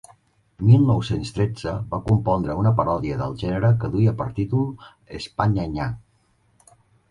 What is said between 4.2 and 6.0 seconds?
per títol «Españaña».